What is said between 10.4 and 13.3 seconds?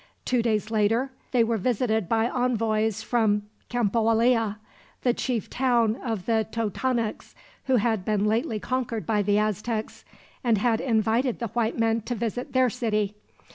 and had invited the white men to visit their city.